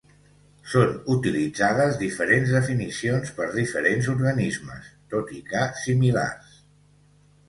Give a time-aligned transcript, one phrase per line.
[0.69, 6.57] Són utilitzades diferents definicions per diferents organismes, tot i que similars.